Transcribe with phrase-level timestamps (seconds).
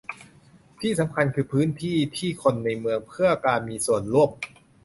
[0.81, 4.31] ที่สำคัญคือพื้นที่ที่คนในเมืองเพื่อการมีส่วนร่วม